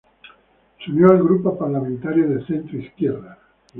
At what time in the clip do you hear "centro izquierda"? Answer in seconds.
2.47-3.37